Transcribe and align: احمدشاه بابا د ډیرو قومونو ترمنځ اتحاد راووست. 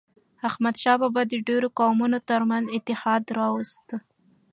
احمدشاه 0.47 0.97
بابا 1.01 1.21
د 1.31 1.33
ډیرو 1.47 1.67
قومونو 1.79 2.17
ترمنځ 2.29 2.65
اتحاد 2.77 3.23
راووست. 3.37 3.87